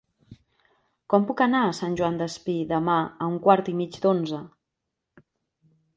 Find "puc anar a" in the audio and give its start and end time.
1.31-1.75